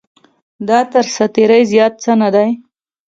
دا 0.67 0.79
تر 0.91 1.05
ساعت 1.15 1.31
تېرۍ 1.35 1.63
زیات 1.71 1.93
څه 2.03 2.11
نه 2.21 2.29
دی. 2.35 2.49